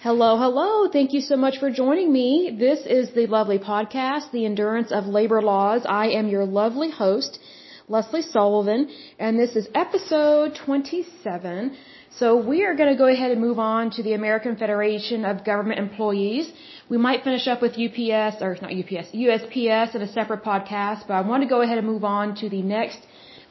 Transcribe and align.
Hello, 0.00 0.38
hello. 0.38 0.88
Thank 0.88 1.12
you 1.12 1.20
so 1.20 1.36
much 1.36 1.58
for 1.58 1.70
joining 1.72 2.12
me. 2.12 2.56
This 2.56 2.86
is 2.86 3.10
the 3.16 3.26
lovely 3.26 3.58
podcast, 3.58 4.30
The 4.30 4.46
Endurance 4.46 4.92
of 4.92 5.06
Labor 5.06 5.42
Laws. 5.42 5.82
I 5.88 6.10
am 6.10 6.28
your 6.28 6.44
lovely 6.44 6.88
host, 6.88 7.40
Leslie 7.88 8.22
Sullivan, 8.22 8.88
and 9.18 9.36
this 9.36 9.56
is 9.56 9.66
episode 9.74 10.56
27. 10.64 11.76
So 12.12 12.36
we 12.36 12.62
are 12.62 12.76
going 12.76 12.90
to 12.90 12.96
go 12.96 13.08
ahead 13.08 13.32
and 13.32 13.40
move 13.40 13.58
on 13.58 13.90
to 13.96 14.04
the 14.04 14.12
American 14.12 14.54
Federation 14.54 15.24
of 15.24 15.44
Government 15.44 15.80
Employees. 15.80 16.48
We 16.88 16.96
might 16.96 17.24
finish 17.24 17.48
up 17.48 17.60
with 17.60 17.72
UPS, 17.72 18.40
or 18.40 18.56
not 18.62 18.70
UPS, 18.70 19.10
USPS 19.10 19.96
in 19.96 20.02
a 20.02 20.12
separate 20.12 20.44
podcast, 20.44 21.08
but 21.08 21.14
I 21.14 21.22
want 21.22 21.42
to 21.42 21.48
go 21.48 21.60
ahead 21.62 21.76
and 21.76 21.86
move 21.88 22.04
on 22.04 22.36
to 22.36 22.48
the 22.48 22.62
next 22.62 23.00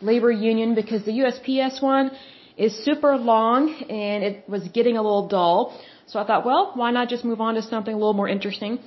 labor 0.01 0.31
union 0.31 0.75
because 0.75 1.03
the 1.03 1.11
USPS 1.11 1.81
one 1.81 2.09
is 2.55 2.73
super 2.85 3.17
long 3.17 3.69
and 3.89 4.23
it 4.23 4.47
was 4.47 4.65
getting 4.69 4.95
a 4.95 5.01
little 5.01 5.27
dull. 5.27 5.77
So 6.07 6.19
I 6.19 6.25
thought, 6.25 6.45
well, 6.45 6.71
why 6.75 6.89
not 6.91 7.09
just 7.09 7.23
move 7.25 7.41
on 7.41 7.55
to 7.55 7.61
something 7.61 7.93
a 7.93 7.97
little 7.97 8.19
more 8.21 8.29
interesting? 8.29 8.79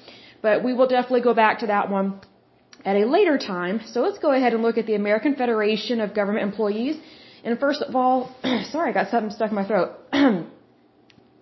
But 0.42 0.64
we 0.64 0.72
will 0.72 0.88
definitely 0.88 1.20
go 1.20 1.34
back 1.34 1.60
to 1.60 1.66
that 1.66 1.90
one 1.90 2.20
at 2.84 2.96
a 2.96 3.04
later 3.04 3.36
time. 3.38 3.80
So 3.92 4.00
let's 4.00 4.18
go 4.18 4.32
ahead 4.32 4.54
and 4.54 4.62
look 4.62 4.78
at 4.78 4.86
the 4.86 4.94
American 4.94 5.34
Federation 5.34 6.00
of 6.00 6.14
Government 6.14 6.44
Employees. 6.50 6.96
And 7.44 7.58
first 7.58 7.82
of 7.82 7.94
all, 7.94 8.34
sorry, 8.72 8.90
I 8.90 8.92
got 8.92 9.10
something 9.10 9.30
stuck 9.30 9.50
in 9.50 9.56
my 9.56 9.66
throat. 9.66 9.90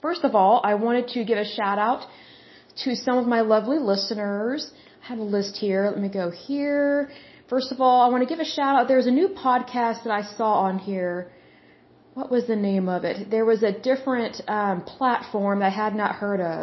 first 0.03 0.25
of 0.25 0.35
all, 0.35 0.61
I 0.65 0.75
wanted 0.75 1.09
to 1.15 1.25
give 1.25 1.39
a 1.39 1.45
shout 1.45 1.79
out 1.79 2.07
to 2.85 2.97
some 2.97 3.19
of 3.19 3.27
my 3.27 3.41
lovely 3.41 3.79
listeners. 3.79 4.71
I 5.05 5.07
have 5.09 5.19
a 5.19 5.31
list 5.37 5.57
here. 5.57 5.91
Let 5.95 6.01
me 6.01 6.09
go 6.09 6.31
here. 6.31 7.11
First 7.49 7.73
of 7.73 7.81
all, 7.81 8.03
I 8.03 8.09
want 8.09 8.23
to 8.25 8.29
give 8.33 8.41
a 8.41 8.51
shout 8.57 8.75
out. 8.77 8.89
There's 8.89 9.07
a 9.07 9.17
new 9.23 9.29
podcast 9.29 10.05
that 10.05 10.13
I 10.13 10.23
saw 10.37 10.53
on 10.69 10.79
here. 10.79 11.31
What 12.19 12.33
was 12.33 12.49
the 12.49 12.61
name 12.71 12.89
of 12.89 13.05
it? 13.05 13.31
There 13.31 13.45
was 13.45 13.63
a 13.63 13.73
different 13.91 14.35
um, 14.49 14.77
platform 14.83 15.61
that 15.61 15.67
I 15.67 15.77
had 15.85 15.95
not 15.95 16.17
heard 16.23 16.41
of. 16.41 16.63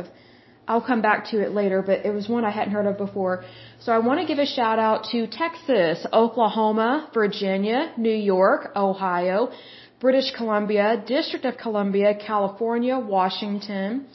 I'll 0.68 0.86
come 0.91 1.02
back 1.02 1.20
to 1.32 1.38
it 1.46 1.52
later, 1.59 1.80
but 1.90 1.98
it 2.08 2.13
was 2.18 2.27
one 2.27 2.43
I 2.43 2.52
hadn't 2.57 2.74
heard 2.74 2.88
of 2.91 2.98
before. 2.98 3.35
So 3.80 3.93
I 3.98 3.99
want 4.07 4.20
to 4.20 4.26
give 4.32 4.38
a 4.48 4.49
shout 4.57 4.80
out 4.80 5.05
to 5.12 5.27
Texas, 5.27 6.05
Oklahoma, 6.12 7.10
Virginia, 7.13 7.93
New 7.96 8.18
York, 8.34 8.62
Ohio, 8.76 9.49
British 10.02 10.30
Columbia, 10.35 11.02
District 11.07 11.46
of 11.46 11.55
Columbia, 11.55 12.10
California, 12.15 12.99
Washington. 12.99 14.08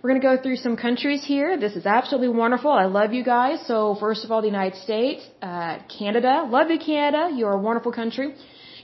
We're 0.00 0.10
going 0.10 0.22
to 0.22 0.28
go 0.32 0.40
through 0.40 0.58
some 0.66 0.76
countries 0.76 1.24
here. 1.24 1.58
This 1.58 1.74
is 1.74 1.86
absolutely 1.86 2.32
wonderful. 2.44 2.70
I 2.70 2.84
love 2.84 3.12
you 3.12 3.24
guys. 3.24 3.66
So 3.66 3.96
first 3.98 4.24
of 4.24 4.30
all, 4.30 4.42
the 4.42 4.52
United 4.58 4.78
States, 4.88 5.26
uh, 5.42 5.78
Canada, 5.98 6.46
love 6.48 6.70
you 6.70 6.78
Canada. 6.78 7.34
You're 7.36 7.54
a 7.54 7.64
wonderful 7.68 7.90
country. 7.90 8.36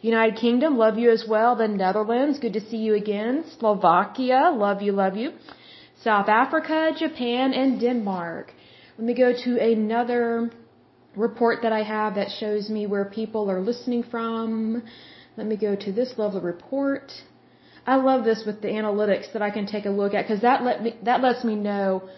United 0.02 0.36
Kingdom, 0.36 0.78
love 0.78 0.98
you 0.98 1.10
as 1.10 1.24
well. 1.28 1.56
The 1.56 1.68
Netherlands, 1.68 2.38
good 2.38 2.54
to 2.54 2.60
see 2.68 2.78
you 2.78 2.94
again. 2.94 3.44
Slovakia, 3.58 4.50
love 4.54 4.80
you, 4.80 4.92
love 4.92 5.16
you. 5.16 5.32
South 6.02 6.28
Africa, 6.28 6.92
Japan, 6.98 7.52
and 7.52 7.78
Denmark. 7.78 8.52
Let 8.96 9.06
me 9.06 9.14
go 9.14 9.32
to 9.44 9.58
another 9.60 10.50
report 11.16 11.58
that 11.62 11.72
I 11.72 11.82
have 11.82 12.14
that 12.14 12.30
shows 12.30 12.70
me 12.70 12.86
where 12.86 13.04
people 13.04 13.50
are 13.50 13.60
listening 13.60 14.02
from. 14.02 14.82
Let 15.36 15.46
me 15.46 15.56
go 15.56 15.76
to 15.76 15.92
this 15.92 16.14
lovely 16.16 16.40
report. 16.40 17.12
I 17.86 17.96
love 17.96 18.24
this 18.24 18.44
with 18.46 18.62
the 18.62 18.68
analytics 18.68 19.32
that 19.34 19.42
I 19.42 19.50
can 19.50 19.66
take 19.66 19.84
a 19.84 19.90
look 19.90 20.14
at 20.14 20.26
because 20.26 20.42
that 20.42 20.62
let 20.62 20.82
me 20.82 20.96
that 21.02 21.20
lets 21.22 21.44
me 21.44 21.56
know 21.56 22.08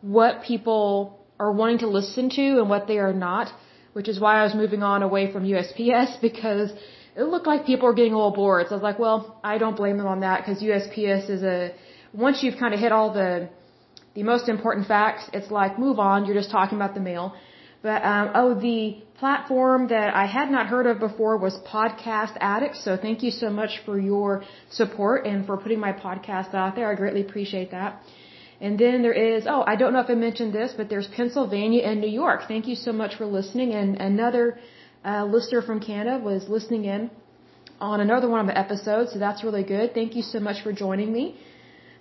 what 0.00 0.42
people 0.42 1.18
are 1.40 1.52
wanting 1.52 1.78
to 1.78 1.88
listen 1.88 2.30
to 2.30 2.46
and 2.60 2.68
what 2.68 2.86
they 2.86 2.98
are 2.98 3.12
not, 3.12 3.52
which 3.94 4.08
is 4.08 4.20
why 4.20 4.40
I 4.40 4.44
was 4.44 4.54
moving 4.54 4.82
on 4.82 5.02
away 5.02 5.32
from 5.32 5.44
USPS 5.44 6.20
because 6.28 6.70
it 7.16 7.24
looked 7.24 7.46
like 7.46 7.66
people 7.66 7.86
were 7.88 7.94
getting 7.94 8.12
a 8.12 8.16
little 8.16 8.32
bored. 8.32 8.66
So 8.68 8.74
I 8.74 8.76
was 8.76 8.82
like, 8.82 8.98
well, 8.98 9.40
I 9.44 9.58
don't 9.58 9.76
blame 9.76 9.98
them 9.98 10.06
on 10.06 10.20
that 10.20 10.40
because 10.40 10.62
USPS 10.62 11.28
is 11.28 11.42
a 11.42 11.72
once 12.12 12.42
you've 12.42 12.58
kind 12.58 12.74
of 12.74 12.80
hit 12.80 12.92
all 12.92 13.12
the 13.12 13.48
the 14.14 14.22
most 14.22 14.48
important 14.48 14.86
facts, 14.86 15.28
it's 15.32 15.50
like 15.50 15.78
move 15.78 15.98
on. 15.98 16.26
You're 16.26 16.34
just 16.34 16.50
talking 16.50 16.76
about 16.76 16.94
the 16.94 17.00
mail. 17.00 17.34
But 17.82 18.04
um, 18.04 18.30
oh, 18.34 18.54
the 18.54 19.02
platform 19.18 19.88
that 19.88 20.14
I 20.14 20.26
had 20.26 20.50
not 20.50 20.66
heard 20.68 20.86
of 20.86 21.00
before 21.00 21.36
was 21.36 21.54
Podcast 21.66 22.36
Addict. 22.40 22.76
So 22.76 22.96
thank 22.96 23.22
you 23.22 23.30
so 23.30 23.50
much 23.50 23.80
for 23.84 23.98
your 23.98 24.44
support 24.70 25.26
and 25.26 25.46
for 25.46 25.56
putting 25.56 25.80
my 25.80 25.92
podcast 25.92 26.54
out 26.54 26.76
there. 26.76 26.90
I 26.90 26.94
greatly 26.94 27.22
appreciate 27.22 27.70
that. 27.72 28.00
And 28.60 28.78
then 28.78 29.02
there 29.02 29.12
is, 29.12 29.46
oh, 29.48 29.64
I 29.66 29.74
don't 29.74 29.92
know 29.92 29.98
if 30.00 30.08
I 30.08 30.14
mentioned 30.14 30.52
this, 30.52 30.72
but 30.76 30.88
there's 30.88 31.08
Pennsylvania 31.08 31.82
and 31.82 32.00
New 32.00 32.14
York. 32.22 32.42
Thank 32.46 32.68
you 32.68 32.76
so 32.76 32.92
much 32.92 33.16
for 33.16 33.26
listening. 33.26 33.72
And 33.72 34.00
another 34.00 34.58
uh, 35.04 35.24
listener 35.24 35.62
from 35.62 35.80
Canada 35.80 36.18
was 36.22 36.48
listening 36.48 36.84
in 36.84 37.10
on 37.80 38.00
another 38.00 38.28
one 38.28 38.40
of 38.40 38.46
the 38.46 38.58
episodes. 38.58 39.12
So 39.12 39.18
that's 39.18 39.42
really 39.42 39.64
good. 39.64 39.94
Thank 39.94 40.14
you 40.14 40.22
so 40.22 40.40
much 40.40 40.62
for 40.62 40.72
joining 40.72 41.12
me. 41.12 41.36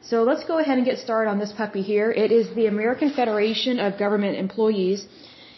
So 0.10 0.24
let's 0.24 0.44
go 0.44 0.58
ahead 0.60 0.78
and 0.78 0.86
get 0.86 0.98
started 0.98 1.30
on 1.30 1.40
this 1.40 1.52
puppy 1.52 1.82
here. 1.82 2.12
It 2.12 2.32
is 2.32 2.54
the 2.56 2.66
American 2.68 3.12
Federation 3.14 3.80
of 3.80 3.98
Government 3.98 4.36
Employees. 4.38 5.06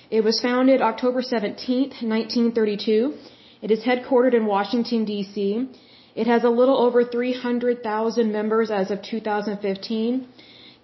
It 0.09 0.23
was 0.23 0.39
founded 0.41 0.81
October 0.81 1.21
17, 1.21 1.81
1932. 2.01 3.13
It 3.61 3.71
is 3.71 3.83
headquartered 3.83 4.33
in 4.33 4.45
Washington, 4.45 5.05
D.C. 5.05 5.69
It 6.15 6.27
has 6.27 6.43
a 6.43 6.49
little 6.49 6.77
over 6.77 7.03
300,000 7.03 8.31
members 8.31 8.69
as 8.69 8.91
of 8.91 9.01
2015. 9.01 10.27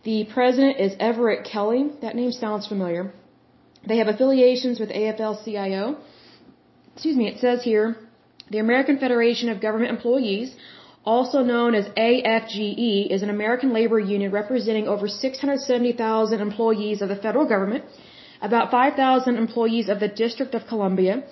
The 0.03 0.25
president 0.33 0.79
is 0.79 0.95
Everett 0.99 1.43
Kelly. 1.43 1.91
That 2.01 2.15
name 2.15 2.31
sounds 2.31 2.65
familiar. 2.67 3.13
They 3.87 3.97
have 3.97 4.07
affiliations 4.07 4.79
with 4.79 4.89
AFL-CIO. 4.89 5.97
Excuse 6.93 7.15
me, 7.15 7.27
it 7.27 7.39
says 7.39 7.63
here, 7.63 7.95
the 8.49 8.59
American 8.59 8.97
Federation 8.97 9.49
of 9.49 9.61
Government 9.61 9.91
Employees 9.91 10.55
also 11.05 11.39
known 11.43 11.75
as 11.75 11.85
AFGE, 12.07 13.07
is 13.15 13.21
an 13.23 13.29
American 13.29 13.73
labor 13.73 13.99
union 13.99 14.31
representing 14.31 14.87
over 14.87 15.07
670,000 15.07 16.41
employees 16.41 17.01
of 17.01 17.09
the 17.09 17.15
federal 17.15 17.45
government, 17.45 17.85
about 18.41 18.71
5,000 18.71 19.37
employees 19.37 19.89
of 19.89 19.99
the 19.99 20.07
District 20.07 20.53
of 20.53 20.67
Columbia, 20.67 21.23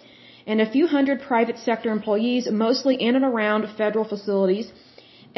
and 0.45 0.61
a 0.61 0.71
few 0.75 0.87
hundred 0.87 1.21
private 1.21 1.57
sector 1.57 1.89
employees, 1.91 2.49
mostly 2.49 2.95
in 2.95 3.15
and 3.15 3.25
around 3.25 3.67
federal 3.77 4.05
facilities. 4.05 4.71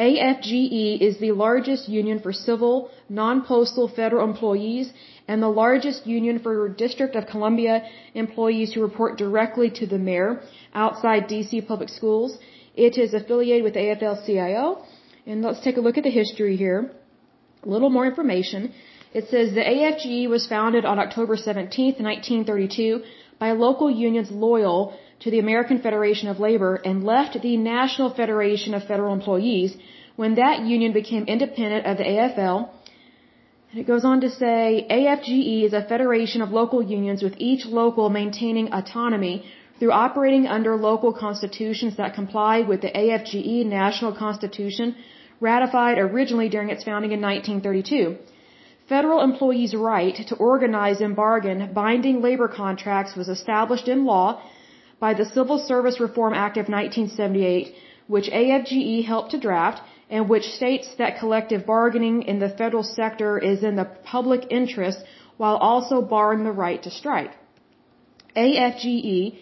AFGE 0.00 1.00
is 1.08 1.18
the 1.18 1.32
largest 1.32 1.88
union 1.88 2.20
for 2.20 2.32
civil, 2.32 2.90
non-postal 3.08 3.88
federal 3.88 4.24
employees 4.28 4.92
and 5.28 5.42
the 5.42 5.54
largest 5.64 6.06
union 6.06 6.38
for 6.38 6.68
District 6.68 7.14
of 7.14 7.26
Columbia 7.26 7.82
employees 8.14 8.72
who 8.72 8.80
report 8.80 9.18
directly 9.18 9.68
to 9.78 9.86
the 9.86 9.98
mayor 9.98 10.40
outside 10.74 11.28
DC 11.28 11.66
public 11.66 11.90
schools 11.90 12.38
it 12.86 12.96
is 12.98 13.14
affiliated 13.14 13.64
with 13.64 13.74
AFL-CIO. 13.74 14.82
And 15.26 15.42
let's 15.42 15.60
take 15.60 15.76
a 15.76 15.80
look 15.80 15.98
at 15.98 16.04
the 16.04 16.10
history 16.22 16.56
here. 16.56 16.90
A 17.62 17.68
little 17.68 17.90
more 17.90 18.06
information. 18.06 18.72
It 19.12 19.24
says 19.28 19.52
the 19.52 19.60
AFGE 19.60 20.28
was 20.28 20.46
founded 20.46 20.84
on 20.84 20.98
October 20.98 21.36
17, 21.36 21.96
1932 21.98 23.02
by 23.38 23.52
local 23.52 23.90
unions 23.90 24.30
loyal 24.30 24.96
to 25.20 25.30
the 25.30 25.38
American 25.38 25.80
Federation 25.86 26.28
of 26.28 26.40
Labor 26.40 26.74
and 26.76 27.04
left 27.04 27.40
the 27.40 27.56
National 27.56 28.10
Federation 28.20 28.74
of 28.74 28.84
Federal 28.84 29.12
Employees 29.12 29.76
when 30.16 30.34
that 30.36 30.60
union 30.74 30.92
became 30.92 31.24
independent 31.24 31.86
of 31.86 31.98
the 31.98 32.04
AFL. 32.04 32.68
And 33.70 33.80
it 33.80 33.86
goes 33.86 34.04
on 34.04 34.20
to 34.22 34.30
say 34.30 34.86
AFGE 34.90 35.64
is 35.66 35.72
a 35.72 35.84
federation 35.92 36.42
of 36.42 36.50
local 36.50 36.82
unions 36.82 37.22
with 37.22 37.34
each 37.38 37.66
local 37.66 38.08
maintaining 38.08 38.72
autonomy 38.72 39.44
through 39.78 39.92
operating 39.92 40.46
under 40.46 40.76
local 40.76 41.12
constitutions 41.12 41.96
that 41.96 42.14
comply 42.14 42.60
with 42.70 42.80
the 42.80 42.92
AFGE 43.02 43.64
National 43.66 44.12
Constitution 44.12 44.96
ratified 45.40 45.98
originally 45.98 46.48
during 46.48 46.70
its 46.70 46.84
founding 46.84 47.12
in 47.12 47.20
1932. 47.20 48.16
Federal 48.88 49.20
employees' 49.22 49.74
right 49.74 50.16
to 50.30 50.34
organize 50.36 51.00
and 51.00 51.14
bargain 51.14 51.72
binding 51.72 52.20
labor 52.20 52.48
contracts 52.48 53.14
was 53.16 53.28
established 53.28 53.88
in 53.88 54.04
law 54.04 54.42
by 55.00 55.14
the 55.14 55.24
Civil 55.24 55.58
Service 55.58 55.98
Reform 55.98 56.34
Act 56.34 56.56
of 56.58 56.68
1978, 56.68 57.74
which 58.06 58.28
AFGE 58.28 59.04
helped 59.04 59.30
to 59.32 59.40
draft 59.40 59.80
and 60.10 60.28
which 60.28 60.44
states 60.44 60.88
that 60.98 61.18
collective 61.18 61.64
bargaining 61.64 62.22
in 62.22 62.38
the 62.38 62.50
federal 62.50 62.82
sector 62.82 63.38
is 63.38 63.62
in 63.62 63.76
the 63.76 63.88
public 64.04 64.46
interest 64.50 64.98
while 65.38 65.56
also 65.56 66.02
barring 66.02 66.44
the 66.44 66.52
right 66.52 66.82
to 66.82 66.90
strike. 66.90 67.30
AFGE 68.36 69.38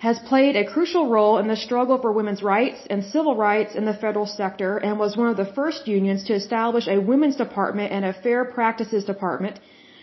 has 0.00 0.18
played 0.28 0.54
a 0.54 0.70
crucial 0.72 1.08
role 1.08 1.38
in 1.38 1.48
the 1.48 1.56
struggle 1.56 1.98
for 2.00 2.12
women's 2.12 2.42
rights 2.42 2.86
and 2.88 3.02
civil 3.04 3.34
rights 3.36 3.74
in 3.74 3.84
the 3.84 3.94
federal 3.94 4.26
sector 4.26 4.76
and 4.76 4.98
was 4.98 5.16
one 5.16 5.28
of 5.28 5.36
the 5.36 5.52
first 5.54 5.88
unions 5.88 6.24
to 6.24 6.34
establish 6.34 6.86
a 6.86 7.00
women's 7.00 7.36
department 7.36 7.90
and 7.90 8.04
a 8.04 8.12
fair 8.12 8.44
practices 8.44 9.04
department 9.04 9.58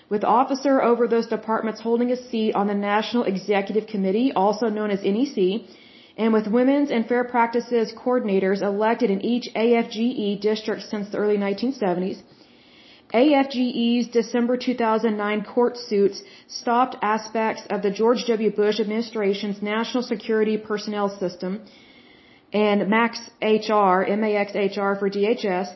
with 0.10 0.24
officer 0.24 0.82
over 0.82 1.08
those 1.08 1.28
departments 1.28 1.82
holding 1.82 2.12
a 2.12 2.22
seat 2.30 2.54
on 2.56 2.68
the 2.68 2.74
National 2.74 3.24
Executive 3.24 3.88
Committee, 3.88 4.32
also 4.36 4.68
known 4.68 4.92
as 4.92 5.04
NEC, 5.04 5.64
and 6.18 6.32
with 6.32 6.48
women's 6.48 6.92
and 6.92 7.08
fair 7.08 7.24
practices 7.24 7.94
coordinators 7.94 8.62
elected 8.62 9.10
in 9.10 9.22
each 9.22 9.48
AFGE 9.56 10.40
district 10.40 10.84
since 10.84 11.10
the 11.10 11.18
early 11.18 11.38
1970s. 11.38 12.22
AFGE's 13.14 14.08
December 14.08 14.58
2009 14.58 15.44
court 15.44 15.78
suits 15.78 16.22
stopped 16.48 16.96
aspects 17.02 17.64
of 17.70 17.82
the 17.82 17.92
George 17.92 18.26
W. 18.28 18.52
Bush 18.56 18.80
administration's 18.80 19.62
national 19.62 20.04
security 20.04 20.58
personnel 20.58 21.10
system 21.10 21.62
and 22.52 22.82
MAXHR, 22.82 24.08
MAXHR 24.10 25.00
for 25.00 25.10
DHS, 25.10 25.70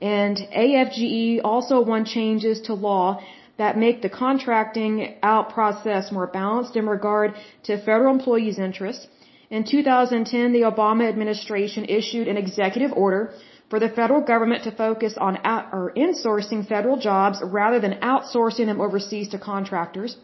And 0.00 0.36
AFGE 0.36 1.40
also 1.44 1.80
won 1.80 2.04
changes 2.04 2.60
to 2.62 2.74
law 2.74 3.20
that 3.58 3.76
make 3.76 4.02
the 4.02 4.08
contracting 4.08 5.16
out 5.22 5.50
process 5.52 6.10
more 6.10 6.26
balanced 6.26 6.76
in 6.76 6.86
regard 6.86 7.34
to 7.64 7.76
federal 7.78 8.12
employees' 8.14 8.58
interests. 8.58 9.06
In 9.50 9.64
2010, 9.64 10.52
the 10.52 10.62
Obama 10.62 11.08
administration 11.08 11.84
issued 11.84 12.28
an 12.28 12.38
executive 12.38 12.92
order 12.92 13.34
for 13.68 13.78
the 13.78 13.88
federal 13.88 14.20
government 14.20 14.64
to 14.64 14.70
focus 14.70 15.14
on 15.18 15.38
out, 15.44 15.66
or 15.72 15.92
insourcing 15.96 16.66
federal 16.66 16.98
jobs 16.98 17.38
rather 17.42 17.78
than 17.80 17.94
outsourcing 18.12 18.66
them 18.66 18.80
overseas 18.80 19.28
to 19.30 19.38
contractors. 19.38 20.16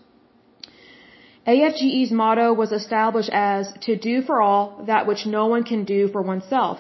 AFGE's 1.47 2.11
motto 2.11 2.53
was 2.53 2.73
established 2.73 3.31
as 3.33 3.73
to 3.87 3.97
do 3.97 4.21
for 4.23 4.43
all 4.43 4.85
that 4.87 5.07
which 5.07 5.25
no 5.25 5.47
one 5.47 5.65
can 5.65 5.85
do 5.85 6.09
for 6.09 6.21
oneself. 6.21 6.79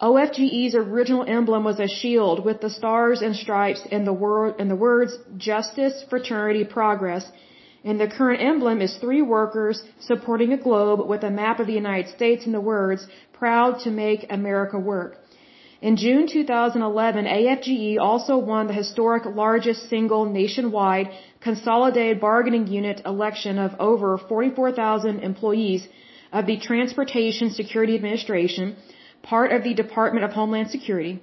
AFGE's 0.00 0.76
original 0.76 1.24
emblem 1.26 1.64
was 1.64 1.80
a 1.80 1.88
shield 1.88 2.44
with 2.44 2.60
the 2.60 2.70
stars 2.70 3.20
and 3.20 3.34
stripes 3.34 3.82
and 3.90 4.06
the, 4.06 4.12
word, 4.12 4.54
and 4.60 4.70
the 4.70 4.76
words 4.76 5.18
justice, 5.36 6.04
fraternity, 6.08 6.64
progress. 6.64 7.30
And 7.84 7.98
the 7.98 8.06
current 8.06 8.40
emblem 8.40 8.80
is 8.80 8.96
three 8.96 9.22
workers 9.22 9.82
supporting 10.00 10.52
a 10.52 10.56
globe 10.56 11.08
with 11.08 11.24
a 11.24 11.30
map 11.30 11.58
of 11.58 11.66
the 11.66 11.72
United 11.72 12.12
States 12.14 12.46
and 12.46 12.54
the 12.54 12.60
words 12.60 13.08
proud 13.32 13.80
to 13.80 13.90
make 13.90 14.26
America 14.30 14.78
work. 14.78 15.18
In 15.80 15.96
June 15.96 16.26
2011, 16.28 17.24
AFGE 17.24 17.98
also 18.00 18.36
won 18.36 18.66
the 18.66 18.72
historic 18.72 19.24
largest 19.26 19.88
single 19.88 20.24
nationwide 20.26 21.08
consolidated 21.40 22.20
bargaining 22.20 22.66
unit 22.66 23.00
election 23.06 23.58
of 23.58 23.74
over 23.80 24.18
44,000 24.18 25.20
employees 25.20 25.88
of 26.32 26.46
the 26.46 26.58
Transportation 26.58 27.50
Security 27.50 27.94
Administration 27.94 28.76
part 29.22 29.52
of 29.52 29.62
the 29.64 29.74
Department 29.74 30.24
of 30.24 30.32
Homeland 30.32 30.70
Security. 30.70 31.20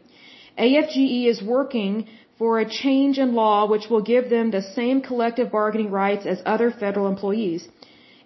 AFGE 0.58 1.28
is 1.28 1.42
working 1.42 2.08
for 2.38 2.60
a 2.60 2.70
change 2.70 3.18
in 3.18 3.34
law 3.34 3.68
which 3.68 3.90
will 3.90 4.02
give 4.02 4.30
them 4.30 4.52
the 4.52 4.62
same 4.62 5.02
collective 5.02 5.52
bargaining 5.52 5.92
rights 5.92 6.26
as 6.26 6.42
other 6.46 6.72
federal 6.72 7.08
employees. 7.08 7.68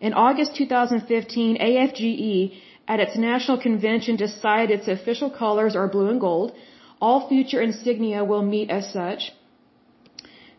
In 0.02 0.14
August 0.14 0.56
2015, 0.56 1.58
AFGE 1.58 2.54
at 2.88 3.00
its 3.00 3.16
national 3.18 3.60
convention 3.60 4.16
decided 4.16 4.80
its 4.80 4.88
official 4.88 5.30
colors 5.30 5.76
are 5.76 5.88
blue 5.88 6.10
and 6.10 6.20
gold. 6.20 6.54
All 7.00 7.28
future 7.28 7.62
insignia 7.62 8.24
will 8.24 8.42
meet 8.42 8.70
as 8.70 8.92
such. 8.92 9.32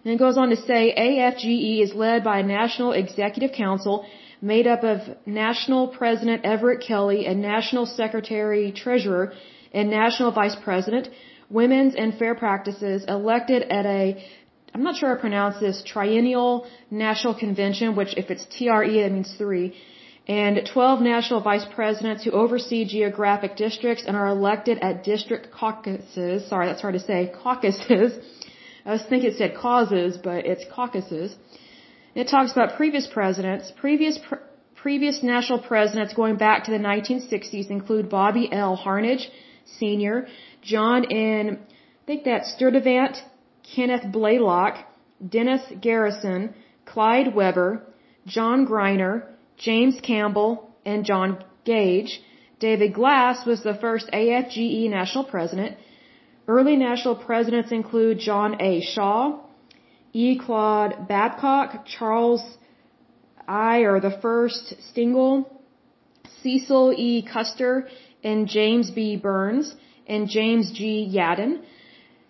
Then 0.04 0.14
it 0.14 0.18
goes 0.18 0.38
on 0.38 0.50
to 0.50 0.56
say 0.56 0.94
AFGE 0.96 1.82
is 1.82 1.94
led 1.94 2.24
by 2.24 2.38
a 2.38 2.42
national 2.42 2.92
executive 2.92 3.52
council 3.52 4.06
made 4.40 4.66
up 4.66 4.82
of 4.84 5.00
National 5.26 5.88
President 5.88 6.44
Everett 6.44 6.82
Kelly 6.86 7.26
and 7.26 7.42
National 7.42 7.86
Secretary 7.86 8.72
Treasurer 8.72 9.32
and 9.72 9.90
National 9.90 10.32
Vice 10.32 10.56
President, 10.64 11.08
Women's 11.50 11.94
and 11.94 12.14
Fair 12.14 12.34
Practices, 12.34 13.04
elected 13.06 13.62
at 13.62 13.86
a, 13.86 14.24
I'm 14.74 14.82
not 14.82 14.96
sure 14.96 15.16
I 15.16 15.20
pronounce 15.20 15.60
this, 15.60 15.82
triennial 15.84 16.66
national 16.90 17.34
convention, 17.34 17.96
which 17.96 18.16
if 18.16 18.30
it's 18.30 18.46
TRE, 18.56 19.02
that 19.02 19.12
means 19.12 19.34
three, 19.36 19.74
and 20.28 20.68
12 20.72 21.00
national 21.00 21.40
vice 21.40 21.66
presidents 21.74 22.24
who 22.24 22.30
oversee 22.30 22.84
geographic 22.84 23.56
districts 23.56 24.04
and 24.06 24.16
are 24.16 24.28
elected 24.28 24.78
at 24.78 25.02
district 25.02 25.50
caucuses. 25.50 26.48
Sorry, 26.48 26.66
that's 26.66 26.80
hard 26.80 26.94
to 26.94 27.00
say. 27.00 27.32
Caucuses. 27.42 28.12
I 28.86 28.92
was 28.92 29.02
thinking 29.02 29.30
it 29.30 29.36
said 29.36 29.56
causes, 29.56 30.16
but 30.16 30.46
it's 30.46 30.64
caucuses. 30.72 31.36
It 32.14 32.28
talks 32.28 32.52
about 32.52 32.76
previous 32.76 33.06
presidents. 33.06 33.72
Previous 33.76 34.18
pr- 34.18 34.46
previous 34.74 35.22
national 35.22 35.60
presidents 35.60 36.14
going 36.14 36.36
back 36.36 36.64
to 36.64 36.70
the 36.70 36.78
1960s 36.78 37.70
include 37.70 38.08
Bobby 38.08 38.48
L. 38.50 38.76
Harnage, 38.76 39.26
Sr., 39.78 40.26
John 40.62 41.04
N. 41.10 41.58
I 42.02 42.06
think 42.06 42.24
that's 42.24 42.54
Sturdivant, 42.54 43.16
Kenneth 43.74 44.10
Blaylock, 44.10 44.78
Dennis 45.26 45.62
Garrison, 45.80 46.54
Clyde 46.86 47.34
Webber, 47.34 47.82
John 48.26 48.66
Griner, 48.66 49.26
James 49.56 50.00
Campbell, 50.02 50.70
and 50.84 51.04
John 51.04 51.44
Gage. 51.64 52.20
David 52.58 52.94
Glass 52.94 53.46
was 53.46 53.62
the 53.62 53.74
first 53.74 54.08
AFGE 54.12 54.90
national 54.90 55.24
president. 55.24 55.76
Early 56.48 56.76
national 56.76 57.16
presidents 57.16 57.70
include 57.70 58.18
John 58.18 58.60
A. 58.60 58.80
Shaw, 58.80 59.38
E. 60.12 60.38
Claude 60.38 61.08
Babcock, 61.08 61.86
Charles 61.86 62.42
I 63.46 63.78
or 63.80 64.00
the 64.00 64.16
first 64.22 64.74
Stengle, 64.88 65.48
Cecil 66.42 66.94
E. 66.96 67.22
Custer, 67.22 67.88
and 68.22 68.48
James 68.48 68.90
B. 68.90 69.16
Burns, 69.16 69.74
and 70.06 70.28
James 70.28 70.72
G. 70.72 71.10
Yaden. 71.16 71.62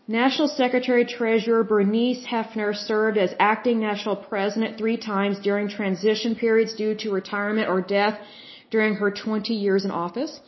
National 0.08 0.48
Secretary 0.48 1.04
Treasurer 1.04 1.62
Bernice 1.62 2.26
Hefner 2.26 2.74
served 2.74 3.16
as 3.16 3.32
acting 3.38 3.80
national 3.80 4.16
president 4.16 4.76
three 4.76 4.96
times 4.96 5.38
during 5.38 5.68
transition 5.68 6.34
periods 6.34 6.74
due 6.74 6.94
to 6.96 7.10
retirement 7.10 7.68
or 7.68 7.80
death 7.80 8.18
during 8.70 8.94
her 8.94 9.10
20 9.10 9.54
years 9.54 9.84
in 9.84 9.90
office 9.90 10.40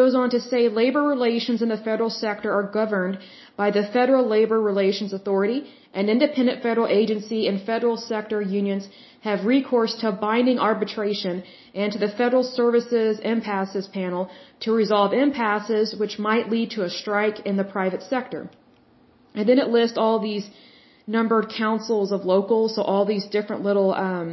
goes 0.00 0.14
on 0.20 0.28
to 0.34 0.40
say 0.50 0.62
labor 0.82 1.02
relations 1.14 1.62
in 1.64 1.70
the 1.74 1.82
federal 1.88 2.12
sector 2.24 2.50
are 2.58 2.68
governed 2.80 3.18
by 3.62 3.68
the 3.76 3.84
Federal 3.96 4.24
Labor 4.36 4.58
Relations 4.70 5.12
Authority, 5.18 5.58
an 6.00 6.06
independent 6.14 6.62
federal 6.66 6.88
agency 7.00 7.40
and 7.48 7.66
federal 7.72 7.96
sector 7.96 8.40
unions 8.58 8.88
have 9.28 9.46
recourse 9.54 9.94
to 10.02 10.12
binding 10.26 10.58
arbitration 10.70 11.42
and 11.74 11.92
to 11.94 11.98
the 12.04 12.12
Federal 12.20 12.44
Services 12.58 13.18
Impasses 13.34 13.86
Panel 13.98 14.28
to 14.64 14.78
resolve 14.82 15.12
impasses 15.24 15.94
which 16.02 16.18
might 16.28 16.50
lead 16.54 16.68
to 16.76 16.84
a 16.84 16.90
strike 17.00 17.38
in 17.50 17.56
the 17.56 17.68
private 17.76 18.02
sector. 18.14 18.42
And 19.34 19.48
then 19.48 19.58
it 19.64 19.68
lists 19.78 19.98
all 20.02 20.18
these 20.30 20.46
numbered 21.06 21.48
councils 21.64 22.12
of 22.16 22.20
locals, 22.34 22.74
so 22.76 22.82
all 22.82 23.04
these 23.04 23.26
different 23.36 23.62
little 23.68 23.90
um, 23.94 24.28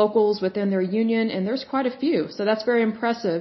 locals 0.00 0.40
within 0.46 0.70
their 0.70 0.86
union, 1.02 1.30
and 1.34 1.46
there's 1.46 1.64
quite 1.74 1.86
a 1.92 1.96
few. 2.02 2.18
So 2.36 2.44
that's 2.48 2.64
very 2.64 2.82
impressive. 2.90 3.40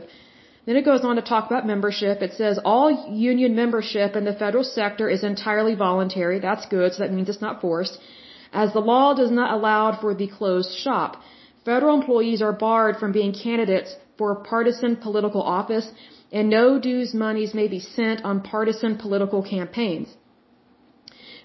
Then 0.68 0.76
it 0.80 0.86
goes 0.92 1.04
on 1.10 1.16
to 1.16 1.22
talk 1.22 1.46
about 1.50 1.66
membership. 1.74 2.22
It 2.22 2.34
says 2.40 2.60
all 2.72 2.90
union 3.30 3.56
membership 3.56 4.18
in 4.18 4.26
the 4.26 4.40
federal 4.44 4.66
sector 4.66 5.08
is 5.16 5.24
entirely 5.24 5.76
voluntary. 5.76 6.40
That's 6.40 6.66
good, 6.66 6.94
so 6.94 7.04
that 7.04 7.14
means 7.14 7.30
it's 7.30 7.46
not 7.48 7.62
forced. 7.62 7.98
As 8.52 8.74
the 8.74 8.86
law 8.92 9.14
does 9.22 9.32
not 9.40 9.54
allow 9.58 9.84
for 10.02 10.14
the 10.14 10.28
closed 10.28 10.74
shop. 10.84 11.22
Federal 11.64 11.96
employees 12.00 12.42
are 12.42 12.52
barred 12.66 12.98
from 12.98 13.14
being 13.14 13.34
candidates 13.46 13.96
for 14.18 14.36
partisan 14.52 14.98
political 14.98 15.42
office, 15.42 15.88
and 16.34 16.50
no 16.50 16.66
dues 16.88 17.14
monies 17.14 17.54
may 17.54 17.68
be 17.76 17.80
sent 17.80 18.26
on 18.26 18.42
partisan 18.54 18.98
political 18.98 19.42
campaigns. 19.56 20.10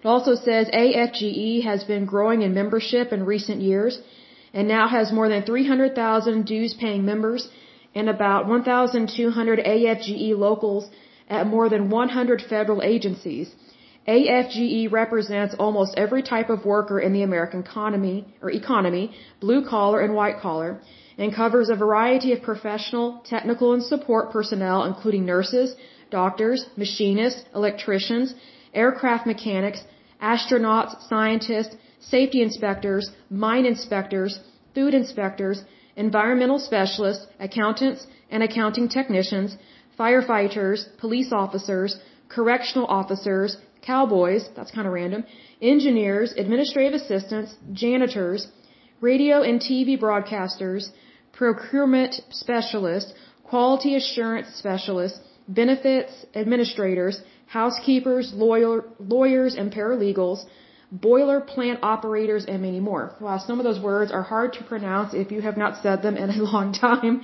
It 0.03 0.09
also 0.15 0.35
says 0.35 0.67
AFGE 0.83 1.63
has 1.63 1.85
been 1.85 2.07
growing 2.07 2.43
in 2.43 2.55
membership 2.55 3.13
in 3.13 3.25
recent 3.25 3.61
years 3.61 4.01
and 4.53 4.67
now 4.67 4.89
has 4.89 5.13
more 5.13 5.29
than 5.29 5.43
300,000 5.45 6.45
dues 6.45 6.75
paying 6.75 7.05
members 7.05 7.49
and 7.95 8.09
about 8.09 8.47
1,200 8.47 9.59
AFGE 9.59 10.37
locals 10.37 10.91
at 11.29 11.47
more 11.47 11.69
than 11.69 11.91
100 11.91 12.43
federal 12.43 12.83
agencies. 12.83 13.55
AFGE 14.09 14.91
represents 14.91 15.55
almost 15.59 15.95
every 15.97 16.23
type 16.23 16.51
of 16.51 16.65
worker 16.65 16.99
in 16.99 17.13
the 17.13 17.23
American 17.23 17.61
economy, 17.61 18.27
or 18.43 18.51
economy, 18.51 19.15
blue 19.41 19.65
collar 19.69 20.01
and 20.01 20.15
white 20.15 20.41
collar, 20.41 20.81
and 21.19 21.35
covers 21.35 21.69
a 21.69 21.77
variety 21.77 22.33
of 22.33 22.43
professional, 22.43 23.23
technical, 23.25 23.75
and 23.75 23.83
support 23.83 24.33
personnel, 24.33 24.85
including 24.85 25.25
nurses, 25.25 25.77
doctors, 26.11 26.67
machinists, 26.77 27.45
electricians, 27.55 28.35
aircraft 28.75 29.27
mechanics, 29.27 29.81
astronauts, 30.21 30.97
scientists, 31.09 31.77
safety 32.01 32.43
inspectors, 32.43 33.11
mine 33.31 33.67
inspectors, 33.67 34.41
food 34.75 34.95
inspectors, 34.95 35.63
environmental 35.97 36.59
specialists, 36.59 37.27
accountants 37.39 38.07
and 38.31 38.43
accounting 38.43 38.89
technicians, 38.89 39.57
firefighters, 39.99 40.87
police 40.99 41.33
officers, 41.33 41.97
correctional 42.29 42.87
officers, 42.87 43.57
cowboys, 43.83 44.49
that's 44.57 44.71
kind 44.71 44.87
of 44.87 44.93
random, 44.93 45.25
engineers, 45.61 46.33
administrative 46.37 46.95
assistants, 46.95 47.57
janitors, 47.73 48.49
radio 49.01 49.43
and 49.43 49.61
TV 49.61 49.99
broadcasters, 50.01 50.89
procurement 51.33 52.15
specialists, 52.31 53.13
quality 53.45 53.97
assurance 53.97 54.49
specialists, 54.55 55.19
benefits 55.49 56.13
administrators, 56.35 57.21
housekeepers, 57.47 58.33
lawyer, 58.35 58.85
lawyers 58.99 59.55
and 59.55 59.73
paralegals, 59.73 60.45
boiler 60.93 61.41
plant 61.41 61.81
operators, 61.83 62.45
and 62.45 62.61
many 62.63 62.79
more. 62.79 63.15
Wow, 63.19 63.39
some 63.39 63.59
of 63.59 63.65
those 63.65 63.81
words 63.81 64.13
are 64.13 64.23
hard 64.23 64.53
to 64.55 64.63
pronounce 64.63 65.15
if 65.15 65.33
you 65.33 65.41
have 65.41 65.57
not 65.57 65.83
said 65.83 66.03
them 66.03 66.17
in 66.17 66.29
a 66.31 66.43
long 66.53 66.73
time. 66.73 67.23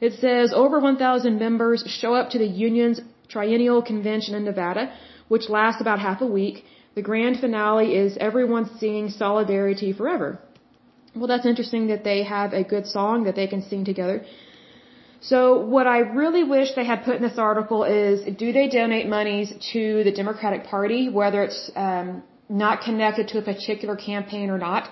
It 0.00 0.12
says 0.14 0.52
over 0.54 0.78
1,000 0.80 1.38
members 1.38 1.84
show 2.00 2.14
up 2.14 2.30
to 2.30 2.38
the 2.38 2.46
union's 2.46 3.00
triennial 3.28 3.82
convention 3.82 4.34
in 4.34 4.44
Nevada, 4.44 4.92
which 5.28 5.48
lasts 5.48 5.80
about 5.80 5.98
half 5.98 6.20
a 6.20 6.26
week. 6.26 6.64
The 6.94 7.02
grand 7.02 7.40
finale 7.40 7.94
is 7.94 8.16
everyone 8.18 8.64
singing 8.78 9.10
Solidarity 9.10 9.92
Forever. 9.92 10.38
Well, 11.14 11.26
that's 11.26 11.46
interesting 11.46 11.88
that 11.88 12.04
they 12.04 12.22
have 12.22 12.52
a 12.52 12.64
good 12.64 12.86
song 12.86 13.24
that 13.24 13.36
they 13.36 13.46
can 13.46 13.62
sing 13.62 13.84
together. 13.84 14.24
So 15.20 15.60
what 15.60 15.86
I 15.86 15.98
really 15.98 16.42
wish 16.42 16.74
they 16.74 16.84
had 16.84 17.04
put 17.04 17.16
in 17.16 17.22
this 17.22 17.38
article 17.38 17.84
is, 17.84 18.24
do 18.36 18.52
they 18.52 18.68
donate 18.68 19.08
monies 19.08 19.52
to 19.72 20.02
the 20.04 20.10
Democratic 20.10 20.64
Party, 20.64 21.08
whether 21.08 21.44
it's 21.44 21.70
um, 21.76 22.22
not 22.52 22.82
connected 22.82 23.28
to 23.28 23.38
a 23.38 23.42
particular 23.42 23.96
campaign 23.96 24.50
or 24.50 24.58
not, 24.58 24.88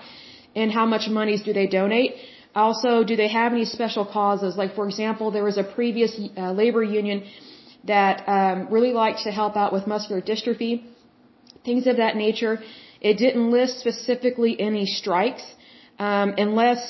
and 0.55 0.71
how 0.71 0.85
much 0.85 1.07
monies 1.07 1.41
do 1.47 1.53
they 1.53 1.67
donate? 1.67 2.15
Also, 2.53 3.03
do 3.03 3.15
they 3.15 3.29
have 3.29 3.53
any 3.53 3.65
special 3.65 4.05
causes? 4.05 4.57
Like, 4.57 4.75
for 4.75 4.85
example, 4.89 5.31
there 5.31 5.43
was 5.43 5.57
a 5.57 5.63
previous 5.63 6.19
uh, 6.19 6.51
labor 6.51 6.83
union 6.83 7.23
that 7.85 8.27
um, 8.27 8.67
really 8.69 8.93
liked 8.93 9.19
to 9.27 9.31
help 9.31 9.55
out 9.55 9.71
with 9.71 9.87
muscular 9.87 10.21
dystrophy, 10.21 10.83
things 11.63 11.87
of 11.87 11.97
that 11.97 12.15
nature. 12.15 12.59
It 12.99 13.15
didn't 13.17 13.49
list 13.49 13.79
specifically 13.79 14.59
any 14.59 14.85
strikes, 14.85 15.43
um, 15.97 16.33
unless 16.37 16.81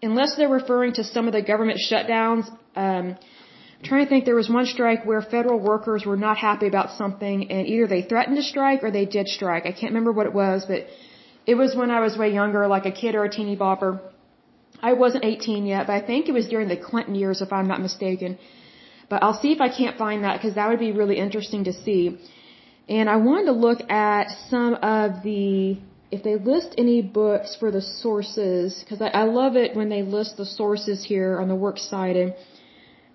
unless 0.00 0.36
they're 0.36 0.48
referring 0.48 0.92
to 0.94 1.02
some 1.02 1.26
of 1.26 1.32
the 1.32 1.42
government 1.42 1.80
shutdowns, 1.90 2.44
um, 2.76 3.16
Trying 3.84 4.04
to 4.04 4.08
think 4.08 4.24
there 4.24 4.34
was 4.34 4.50
one 4.50 4.66
strike 4.66 5.04
where 5.06 5.22
federal 5.22 5.60
workers 5.60 6.04
were 6.04 6.16
not 6.16 6.36
happy 6.36 6.66
about 6.66 6.90
something 6.98 7.50
and 7.50 7.66
either 7.66 7.86
they 7.86 8.02
threatened 8.02 8.36
to 8.36 8.42
strike 8.42 8.82
or 8.82 8.90
they 8.90 9.04
did 9.04 9.28
strike. 9.28 9.66
I 9.66 9.72
can't 9.72 9.92
remember 9.92 10.12
what 10.12 10.26
it 10.26 10.34
was, 10.34 10.64
but 10.66 10.86
it 11.46 11.54
was 11.54 11.76
when 11.76 11.90
I 11.90 12.00
was 12.00 12.18
way 12.18 12.32
younger, 12.32 12.66
like 12.66 12.86
a 12.86 12.90
kid 12.90 13.14
or 13.14 13.24
a 13.24 13.30
teeny 13.30 13.56
bopper. 13.56 14.00
I 14.82 14.92
wasn't 14.94 15.24
18 15.24 15.66
yet, 15.66 15.86
but 15.86 15.94
I 15.94 16.02
think 16.04 16.28
it 16.28 16.32
was 16.32 16.48
during 16.48 16.68
the 16.68 16.76
Clinton 16.76 17.14
years 17.14 17.40
if 17.40 17.52
I'm 17.52 17.68
not 17.68 17.80
mistaken. 17.80 18.38
But 19.08 19.22
I'll 19.22 19.40
see 19.42 19.52
if 19.52 19.60
I 19.60 19.68
can't 19.68 19.96
find 19.96 20.24
that 20.24 20.34
because 20.38 20.56
that 20.56 20.68
would 20.68 20.80
be 20.80 20.92
really 20.92 21.18
interesting 21.18 21.64
to 21.64 21.72
see. 21.72 22.18
And 22.88 23.08
I 23.08 23.16
wanted 23.16 23.46
to 23.46 23.52
look 23.52 23.80
at 23.90 24.26
some 24.50 24.74
of 24.74 25.22
the 25.22 25.78
if 26.10 26.22
they 26.22 26.36
list 26.36 26.74
any 26.78 27.02
books 27.02 27.54
for 27.60 27.70
the 27.70 27.82
sources, 27.82 28.80
because 28.80 29.02
I, 29.02 29.08
I 29.08 29.24
love 29.24 29.56
it 29.56 29.76
when 29.76 29.90
they 29.90 30.02
list 30.02 30.38
the 30.38 30.46
sources 30.46 31.04
here 31.04 31.38
on 31.38 31.48
the 31.48 31.54
works 31.54 31.82
site. 31.82 32.16
And 32.16 32.34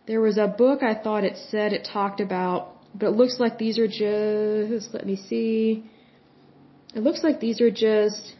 there 0.05 0.22
was 0.22 0.38
a 0.38 0.48
book 0.48 0.83
I 0.83 0.95
thought 0.95 1.24
it 1.24 1.38
said 1.50 1.74
it 1.74 1.88
talked 1.91 2.19
about, 2.19 2.75
but 2.93 3.07
it 3.07 3.12
looks 3.12 3.39
like 3.39 3.57
these 3.57 3.79
are 3.79 3.88
just, 3.88 4.93
let 4.93 5.05
me 5.05 5.15
see. 5.15 5.86
It 6.93 7.01
looks 7.01 7.24
like 7.24 7.39
these 7.39 7.62
are 7.62 7.72
just 7.72 8.33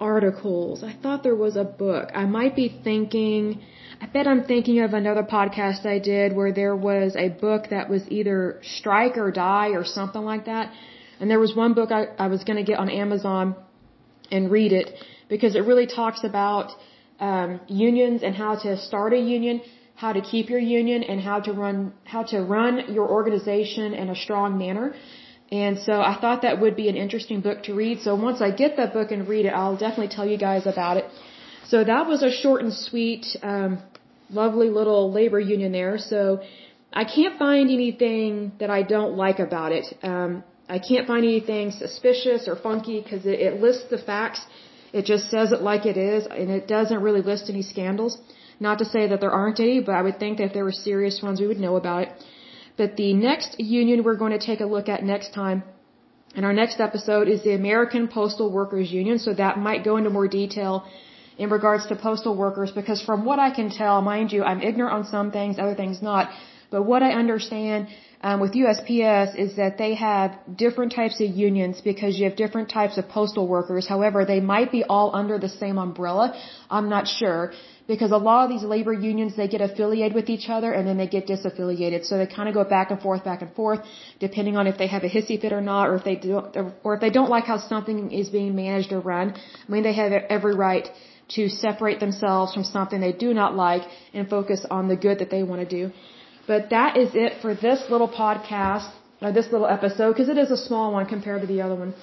articles. 0.00 0.82
I 0.82 0.94
thought 1.02 1.22
there 1.22 1.36
was 1.36 1.56
a 1.56 1.64
book. 1.64 2.10
I 2.14 2.24
might 2.24 2.56
be 2.56 2.80
thinking, 2.82 3.62
I 4.00 4.06
bet 4.06 4.26
I'm 4.26 4.44
thinking 4.44 4.80
of 4.80 4.92
another 4.92 5.22
podcast 5.22 5.86
I 5.86 5.98
did 5.98 6.34
where 6.34 6.52
there 6.52 6.74
was 6.74 7.14
a 7.16 7.28
book 7.28 7.68
that 7.70 7.88
was 7.88 8.02
either 8.08 8.60
Strike 8.62 9.16
or 9.18 9.30
Die 9.30 9.68
or 9.68 9.84
something 9.84 10.22
like 10.22 10.46
that. 10.46 10.72
And 11.20 11.30
there 11.30 11.38
was 11.38 11.54
one 11.54 11.74
book 11.74 11.92
I, 11.92 12.06
I 12.18 12.28
was 12.28 12.42
going 12.44 12.56
to 12.56 12.62
get 12.62 12.78
on 12.78 12.88
Amazon 12.88 13.54
and 14.32 14.50
read 14.50 14.72
it 14.72 14.90
because 15.28 15.54
it 15.54 15.60
really 15.60 15.86
talks 15.86 16.24
about 16.24 16.72
um, 17.20 17.60
unions 17.68 18.22
and 18.22 18.34
how 18.34 18.56
to 18.56 18.76
start 18.78 19.12
a 19.12 19.18
union, 19.18 19.60
how 19.94 20.12
to 20.12 20.20
keep 20.20 20.48
your 20.48 20.58
union, 20.58 21.02
and 21.02 21.20
how 21.20 21.38
to 21.40 21.52
run 21.52 21.92
how 22.04 22.22
to 22.32 22.40
run 22.40 22.92
your 22.92 23.08
organization 23.08 23.94
in 23.94 24.08
a 24.08 24.16
strong 24.16 24.58
manner. 24.58 24.94
And 25.52 25.78
so 25.80 25.94
I 26.00 26.16
thought 26.20 26.42
that 26.42 26.60
would 26.60 26.76
be 26.76 26.88
an 26.88 26.96
interesting 26.96 27.40
book 27.40 27.64
to 27.64 27.74
read. 27.74 28.00
So 28.02 28.14
once 28.14 28.40
I 28.40 28.50
get 28.52 28.76
that 28.76 28.92
book 28.92 29.10
and 29.10 29.28
read 29.28 29.46
it, 29.46 29.52
I'll 29.60 29.76
definitely 29.76 30.12
tell 30.16 30.26
you 30.26 30.38
guys 30.38 30.66
about 30.66 30.96
it. 30.96 31.06
So 31.66 31.82
that 31.84 32.06
was 32.06 32.22
a 32.22 32.30
short 32.30 32.62
and 32.62 32.72
sweet, 32.72 33.26
um, 33.42 33.82
lovely 34.30 34.70
little 34.70 35.12
labor 35.12 35.40
union 35.40 35.72
there. 35.72 35.98
So 35.98 36.40
I 36.92 37.04
can't 37.04 37.36
find 37.38 37.68
anything 37.70 38.52
that 38.60 38.70
I 38.70 38.82
don't 38.82 39.16
like 39.16 39.40
about 39.40 39.72
it. 39.72 39.86
Um, 40.02 40.44
I 40.68 40.78
can't 40.78 41.06
find 41.06 41.24
anything 41.24 41.72
suspicious 41.72 42.46
or 42.46 42.54
funky 42.54 43.00
because 43.00 43.26
it, 43.26 43.40
it 43.40 43.60
lists 43.60 43.86
the 43.90 43.98
facts. 43.98 44.40
It 44.92 45.04
just 45.04 45.30
says 45.30 45.52
it 45.52 45.62
like 45.62 45.86
it 45.86 45.96
is, 45.96 46.26
and 46.26 46.50
it 46.50 46.66
doesn't 46.66 47.02
really 47.06 47.22
list 47.22 47.48
any 47.48 47.62
scandals. 47.62 48.18
Not 48.58 48.78
to 48.78 48.84
say 48.84 49.06
that 49.08 49.20
there 49.20 49.30
aren't 49.30 49.60
any, 49.60 49.80
but 49.80 49.94
I 49.94 50.02
would 50.02 50.18
think 50.18 50.38
that 50.38 50.48
if 50.48 50.52
there 50.52 50.64
were 50.64 50.78
serious 50.88 51.22
ones, 51.22 51.40
we 51.40 51.46
would 51.46 51.60
know 51.66 51.76
about 51.76 52.02
it. 52.04 52.10
But 52.76 52.96
the 52.96 53.12
next 53.14 53.58
union 53.58 54.02
we're 54.04 54.20
going 54.22 54.36
to 54.38 54.44
take 54.50 54.60
a 54.60 54.66
look 54.66 54.88
at 54.88 55.02
next 55.02 55.32
time 55.34 55.62
in 56.34 56.44
our 56.44 56.52
next 56.52 56.80
episode 56.80 57.28
is 57.28 57.42
the 57.42 57.54
American 57.54 58.08
Postal 58.08 58.50
Workers 58.50 58.90
Union. 58.92 59.18
So 59.18 59.34
that 59.34 59.58
might 59.58 59.84
go 59.84 59.96
into 59.96 60.10
more 60.10 60.28
detail 60.28 60.84
in 61.38 61.50
regards 61.50 61.86
to 61.86 61.96
postal 61.96 62.36
workers 62.36 62.70
because 62.70 63.02
from 63.02 63.24
what 63.24 63.38
I 63.38 63.50
can 63.50 63.70
tell, 63.70 64.00
mind 64.02 64.32
you, 64.32 64.44
I'm 64.44 64.62
ignorant 64.62 64.94
on 64.94 65.04
some 65.04 65.30
things, 65.32 65.58
other 65.58 65.74
things 65.74 66.02
not. 66.02 66.30
But 66.70 66.84
what 66.84 67.02
I 67.02 67.12
understand 67.12 67.88
um, 68.22 68.40
with 68.40 68.52
USPS 68.52 69.36
is 69.44 69.56
that 69.56 69.78
they 69.78 69.94
have 69.94 70.38
different 70.56 70.92
types 70.92 71.20
of 71.20 71.28
unions 71.30 71.80
because 71.80 72.18
you 72.18 72.24
have 72.28 72.36
different 72.36 72.68
types 72.68 72.98
of 72.98 73.08
postal 73.08 73.46
workers. 73.48 73.86
However, 73.88 74.24
they 74.24 74.40
might 74.40 74.70
be 74.70 74.84
all 74.84 75.16
under 75.16 75.38
the 75.38 75.48
same 75.48 75.78
umbrella. 75.78 76.26
I'm 76.70 76.88
not 76.88 77.08
sure 77.08 77.52
because 77.88 78.12
a 78.12 78.22
lot 78.28 78.44
of 78.44 78.50
these 78.54 78.62
labor 78.62 78.92
unions 78.92 79.36
they 79.36 79.48
get 79.48 79.62
affiliated 79.68 80.14
with 80.14 80.28
each 80.34 80.48
other 80.56 80.70
and 80.72 80.86
then 80.86 80.96
they 80.98 81.08
get 81.08 81.26
disaffiliated. 81.26 82.04
So 82.04 82.18
they 82.18 82.26
kind 82.26 82.48
of 82.48 82.54
go 82.54 82.62
back 82.62 82.90
and 82.92 83.00
forth, 83.00 83.24
back 83.24 83.40
and 83.42 83.52
forth, 83.54 83.80
depending 84.20 84.56
on 84.56 84.66
if 84.66 84.76
they 84.78 84.86
have 84.86 85.02
a 85.02 85.08
hissy 85.16 85.40
fit 85.40 85.52
or 85.52 85.62
not, 85.72 85.88
or 85.88 85.96
if 85.96 86.04
they 86.04 86.16
don't, 86.16 86.56
or 86.84 86.94
if 86.94 87.00
they 87.00 87.10
don't 87.10 87.30
like 87.30 87.46
how 87.52 87.58
something 87.58 88.12
is 88.12 88.28
being 88.28 88.54
managed 88.54 88.92
or 88.92 89.00
run. 89.00 89.34
I 89.66 89.72
mean, 89.72 89.82
they 89.82 89.94
have 89.94 90.12
every 90.12 90.54
right 90.54 90.88
to 91.36 91.48
separate 91.48 92.00
themselves 92.00 92.52
from 92.54 92.64
something 92.64 93.00
they 93.00 93.12
do 93.12 93.32
not 93.32 93.56
like 93.56 93.82
and 94.12 94.28
focus 94.28 94.64
on 94.70 94.88
the 94.88 94.96
good 94.96 95.20
that 95.20 95.30
they 95.30 95.42
want 95.42 95.68
to 95.68 95.68
do. 95.78 95.92
But 96.46 96.70
that 96.70 96.96
is 96.96 97.10
it 97.14 97.40
for 97.42 97.54
this 97.54 97.84
little 97.90 98.08
podcast, 98.08 98.90
or 99.22 99.32
this 99.32 99.52
little 99.52 99.66
episode, 99.66 100.12
because 100.12 100.28
it 100.28 100.38
is 100.38 100.50
a 100.50 100.56
small 100.56 100.92
one 100.92 101.06
compared 101.06 101.40
to 101.42 101.46
the 101.46 101.60
other 101.62 101.74
one. 101.74 101.94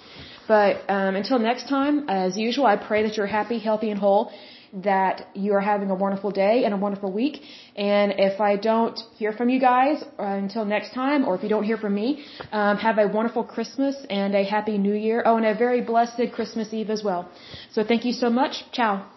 But 0.48 0.78
um, 0.90 1.16
until 1.16 1.40
next 1.40 1.68
time, 1.68 2.10
as 2.10 2.38
usual, 2.38 2.66
I 2.66 2.78
pray 2.78 3.04
that 3.04 3.18
you're 3.18 3.26
happy, 3.26 3.60
healthy, 3.60 3.90
and 3.90 4.00
whole, 4.00 4.32
that 4.74 5.28
you 5.34 5.54
are 5.54 5.62
having 5.62 5.90
a 5.90 5.96
wonderful 5.96 6.32
day 6.32 6.64
and 6.66 6.74
a 6.74 6.78
wonderful 6.78 7.12
week. 7.12 7.42
And 7.76 8.14
if 8.18 8.40
I 8.40 8.56
don't 8.56 8.98
hear 9.18 9.34
from 9.34 9.50
you 9.50 9.60
guys 9.60 10.04
uh, 10.20 10.24
until 10.24 10.66
next 10.66 10.94
time, 10.94 11.26
or 11.26 11.36
if 11.36 11.44
you 11.44 11.50
don't 11.50 11.64
hear 11.64 11.78
from 11.78 11.96
me, 11.96 12.26
um, 12.52 12.78
have 12.78 12.98
a 12.98 13.08
wonderful 13.08 13.44
Christmas 13.44 13.96
and 14.10 14.36
a 14.36 14.44
happy 14.44 14.78
New 14.78 14.94
Year. 14.94 15.24
Oh, 15.26 15.38
and 15.38 15.46
a 15.46 15.56
very 15.56 15.82
blessed 15.82 16.22
Christmas 16.34 16.74
Eve 16.74 16.90
as 16.90 17.04
well. 17.04 17.30
So 17.72 17.84
thank 17.84 18.06
you 18.06 18.14
so 18.14 18.30
much. 18.30 18.64
Ciao. 18.72 19.17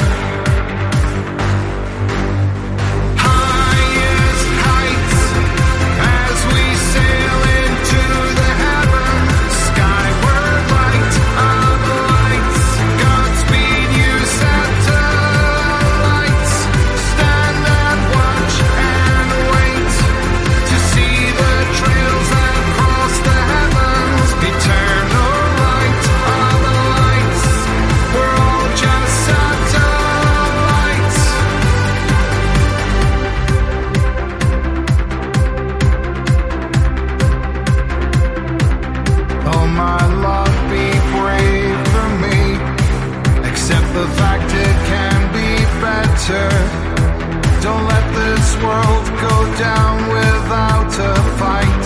Don't 46.29 47.87
let 47.87 48.13
this 48.13 48.55
world 48.61 49.05
go 49.19 49.57
down 49.57 50.07
without 50.07 50.93
a 50.99 51.15
fight. 51.39 51.85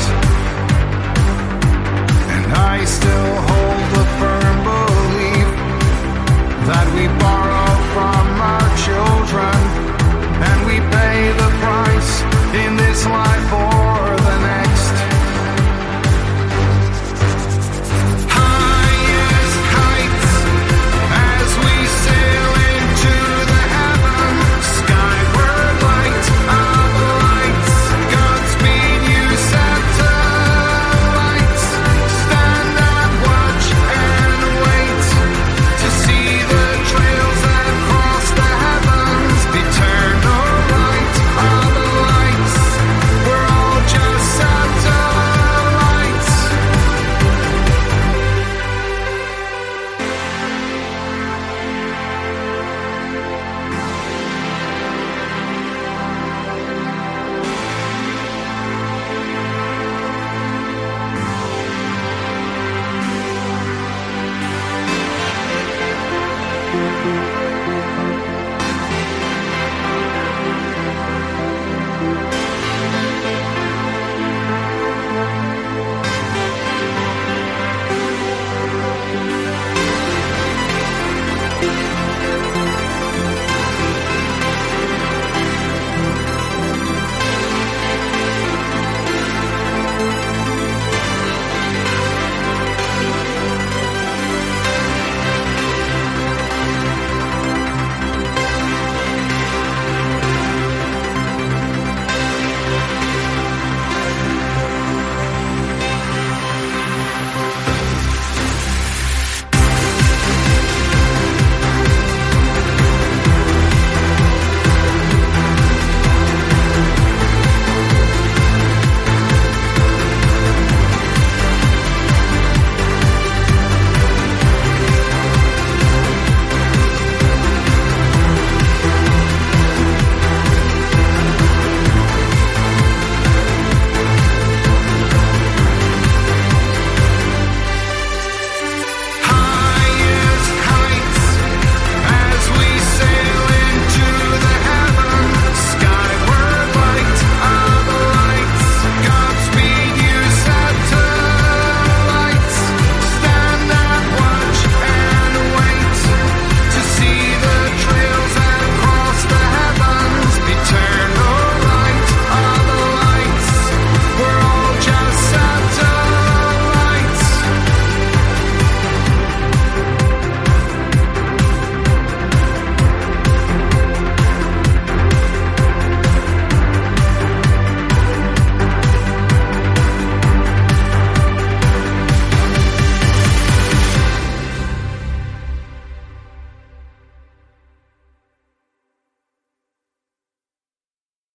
And 2.35 2.53
I 2.53 2.83
still 2.83 3.54